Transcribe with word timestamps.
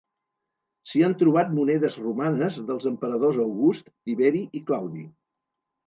S'hi 0.91 1.03
han 1.07 1.13
trobat 1.19 1.51
monedes 1.59 1.99
romanes 2.07 2.59
dels 2.73 2.91
emperadors 2.95 3.41
August, 3.47 3.95
Tiberi 4.11 4.45
i 4.63 4.67
Claudi. 4.73 5.11